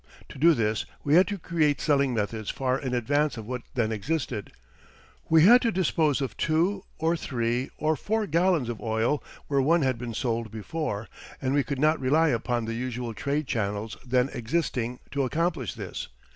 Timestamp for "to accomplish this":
15.11-16.07